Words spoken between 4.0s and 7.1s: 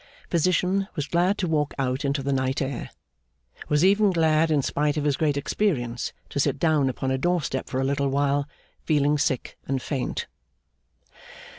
glad, in spite of his great experience, to sit down